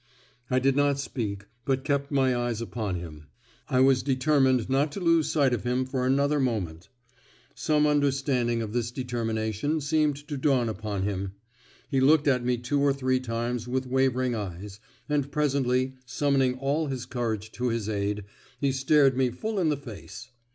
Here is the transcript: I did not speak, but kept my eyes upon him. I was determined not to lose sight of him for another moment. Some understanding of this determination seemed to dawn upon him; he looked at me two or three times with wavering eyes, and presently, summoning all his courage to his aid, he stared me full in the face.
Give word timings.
I 0.49 0.57
did 0.57 0.75
not 0.75 0.97
speak, 0.97 1.45
but 1.63 1.83
kept 1.83 2.09
my 2.11 2.35
eyes 2.35 2.59
upon 2.59 2.95
him. 2.95 3.27
I 3.69 3.81
was 3.81 4.01
determined 4.01 4.67
not 4.67 4.91
to 4.93 4.99
lose 4.99 5.31
sight 5.31 5.53
of 5.53 5.63
him 5.63 5.85
for 5.85 6.07
another 6.07 6.39
moment. 6.39 6.89
Some 7.53 7.85
understanding 7.85 8.63
of 8.63 8.73
this 8.73 8.89
determination 8.89 9.79
seemed 9.79 10.15
to 10.27 10.37
dawn 10.37 10.69
upon 10.69 11.03
him; 11.03 11.33
he 11.87 11.99
looked 12.01 12.27
at 12.27 12.43
me 12.43 12.57
two 12.57 12.81
or 12.81 12.93
three 12.93 13.19
times 13.19 13.67
with 13.67 13.85
wavering 13.85 14.33
eyes, 14.33 14.79
and 15.07 15.31
presently, 15.31 15.93
summoning 16.07 16.55
all 16.57 16.87
his 16.87 17.05
courage 17.05 17.51
to 17.51 17.67
his 17.69 17.87
aid, 17.87 18.23
he 18.59 18.71
stared 18.71 19.15
me 19.15 19.29
full 19.29 19.59
in 19.59 19.69
the 19.69 19.77
face. 19.77 20.31